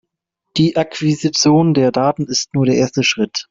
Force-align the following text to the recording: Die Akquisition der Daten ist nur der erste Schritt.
Die 0.57 0.77
Akquisition 0.77 1.75
der 1.75 1.91
Daten 1.91 2.25
ist 2.25 2.55
nur 2.55 2.65
der 2.65 2.73
erste 2.73 3.03
Schritt. 3.03 3.37